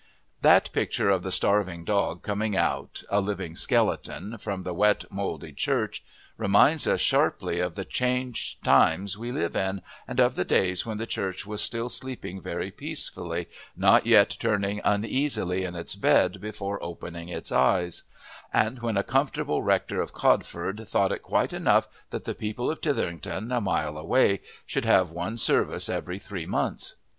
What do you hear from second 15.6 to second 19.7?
in its bed before opening its eyes; and when a comfortable